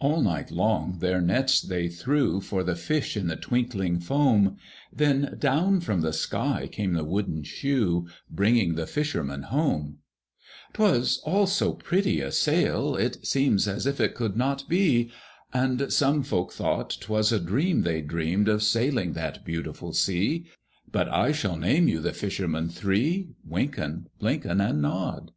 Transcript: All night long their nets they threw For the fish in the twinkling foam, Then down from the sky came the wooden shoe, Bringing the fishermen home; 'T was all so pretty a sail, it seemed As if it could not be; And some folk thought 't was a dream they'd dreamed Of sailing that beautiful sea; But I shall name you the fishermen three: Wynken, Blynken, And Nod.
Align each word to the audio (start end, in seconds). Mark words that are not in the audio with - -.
All 0.00 0.20
night 0.20 0.50
long 0.50 0.98
their 0.98 1.18
nets 1.22 1.62
they 1.62 1.88
threw 1.88 2.42
For 2.42 2.62
the 2.62 2.76
fish 2.76 3.16
in 3.16 3.26
the 3.26 3.36
twinkling 3.36 3.98
foam, 4.00 4.58
Then 4.92 5.34
down 5.38 5.80
from 5.80 6.02
the 6.02 6.12
sky 6.12 6.68
came 6.70 6.92
the 6.92 7.04
wooden 7.04 7.42
shoe, 7.42 8.06
Bringing 8.30 8.74
the 8.74 8.86
fishermen 8.86 9.44
home; 9.44 10.00
'T 10.74 10.82
was 10.82 11.22
all 11.24 11.46
so 11.46 11.72
pretty 11.72 12.20
a 12.20 12.30
sail, 12.32 12.96
it 12.96 13.26
seemed 13.26 13.66
As 13.66 13.86
if 13.86 13.98
it 13.98 14.14
could 14.14 14.36
not 14.36 14.68
be; 14.68 15.10
And 15.54 15.90
some 15.90 16.22
folk 16.22 16.52
thought 16.52 16.90
't 16.90 17.08
was 17.10 17.32
a 17.32 17.40
dream 17.40 17.80
they'd 17.80 18.06
dreamed 18.08 18.48
Of 18.48 18.62
sailing 18.62 19.14
that 19.14 19.42
beautiful 19.42 19.94
sea; 19.94 20.44
But 20.92 21.08
I 21.08 21.32
shall 21.32 21.56
name 21.56 21.88
you 21.88 22.00
the 22.00 22.12
fishermen 22.12 22.68
three: 22.68 23.30
Wynken, 23.42 24.08
Blynken, 24.20 24.60
And 24.60 24.82
Nod. 24.82 25.30